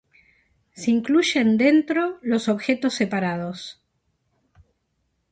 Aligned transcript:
Se 0.73 0.89
incluyen 0.89 1.59
dentro 1.59 2.17
los 2.23 2.49
objetos 2.49 2.95
separados. 2.95 3.83